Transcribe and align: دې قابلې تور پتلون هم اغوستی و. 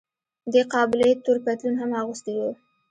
دې 0.51 0.61
قابلې 0.73 1.09
تور 1.23 1.37
پتلون 1.45 1.75
هم 1.79 1.91
اغوستی 2.01 2.33
و. 2.37 2.41